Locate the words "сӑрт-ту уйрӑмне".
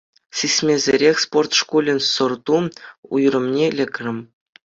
2.13-3.65